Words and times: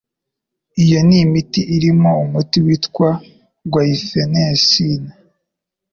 Iyo 0.83 0.99
ni 1.07 1.17
imiti 1.23 1.61
irimo 1.75 2.11
umuti 2.23 2.57
witwa 2.65 3.09
gwayifenesine. 3.71 5.11